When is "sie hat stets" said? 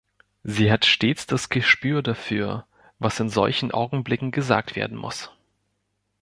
0.43-1.27